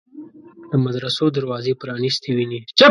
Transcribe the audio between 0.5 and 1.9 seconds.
د مدرسو دروازې